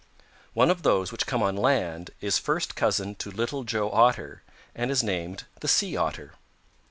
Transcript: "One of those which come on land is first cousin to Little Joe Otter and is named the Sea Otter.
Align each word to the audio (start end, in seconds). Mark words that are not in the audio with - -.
"One 0.55 0.71
of 0.71 0.81
those 0.81 1.11
which 1.11 1.27
come 1.27 1.43
on 1.43 1.55
land 1.55 2.09
is 2.21 2.39
first 2.39 2.75
cousin 2.75 3.13
to 3.17 3.29
Little 3.29 3.63
Joe 3.63 3.91
Otter 3.91 4.41
and 4.73 4.89
is 4.89 5.03
named 5.03 5.45
the 5.59 5.67
Sea 5.67 5.95
Otter. 5.95 6.33